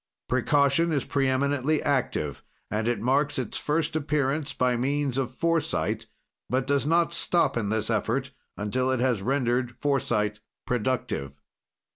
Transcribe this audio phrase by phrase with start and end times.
[0.27, 6.07] "Precaution is preeminently active, and it marks its first appearance by means of foresight,
[6.49, 11.39] but does not stop in this effort until it has rendered foresight productive.